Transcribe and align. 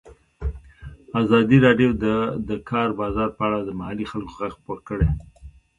ازادي 1.21 1.57
راډیو 1.65 1.89
د 2.03 2.05
د 2.49 2.49
کار 2.69 2.89
بازار 2.99 3.29
په 3.37 3.41
اړه 3.47 3.59
د 3.63 3.69
محلي 3.79 4.05
خلکو 4.11 4.33
غږ 4.39 4.51
خپور 4.59 4.79
کړی. 4.87 5.09